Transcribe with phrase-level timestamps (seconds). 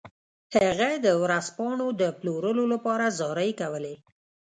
[0.55, 3.95] هغه د ورځپاڼو د پلورلو لپاره زارۍ کولې.